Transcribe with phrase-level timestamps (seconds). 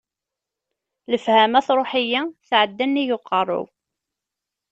[1.11, 3.65] Lefhama truḥ-iyi, tɛedda nnig uqerru-w.